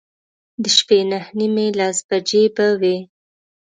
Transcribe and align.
د 0.61 0.63
شپې 0.77 0.99
نهه 1.09 1.29
نیمې، 1.37 1.67
لس 1.79 1.97
بجې 2.09 2.43
به 2.55 2.67
وې. 2.79 2.97